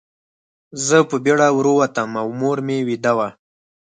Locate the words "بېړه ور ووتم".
1.23-2.11